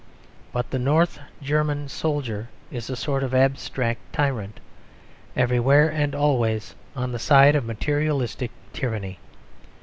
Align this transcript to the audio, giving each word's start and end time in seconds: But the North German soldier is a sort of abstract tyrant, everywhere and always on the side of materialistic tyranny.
But 0.51 0.71
the 0.71 0.79
North 0.79 1.19
German 1.43 1.87
soldier 1.87 2.49
is 2.71 2.89
a 2.89 2.95
sort 2.95 3.21
of 3.21 3.35
abstract 3.35 3.99
tyrant, 4.11 4.59
everywhere 5.37 5.89
and 5.89 6.15
always 6.15 6.73
on 6.95 7.11
the 7.11 7.19
side 7.19 7.55
of 7.55 7.65
materialistic 7.65 8.49
tyranny. 8.73 9.19